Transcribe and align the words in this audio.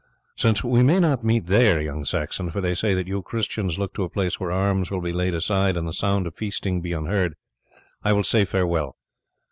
Since 0.35 0.63
we 0.63 0.81
may 0.81 0.99
not 0.99 1.23
meet 1.23 1.45
there, 1.45 1.79
young 1.79 2.05
Saxon 2.05 2.49
for 2.49 2.59
they 2.59 2.73
say 2.73 2.95
that 2.95 3.05
you 3.05 3.21
Christians 3.21 3.77
look 3.77 3.93
to 3.93 4.03
a 4.03 4.09
place 4.09 4.39
where 4.39 4.51
arms 4.51 4.89
will 4.89 4.99
be 4.99 5.13
laid 5.13 5.35
aside 5.35 5.77
and 5.77 5.87
the 5.87 5.93
sound 5.93 6.25
of 6.25 6.33
feasting 6.35 6.81
be 6.81 6.91
unheard 6.91 7.35
I 8.03 8.13
will 8.13 8.23
say 8.23 8.43
farewell. 8.43 8.97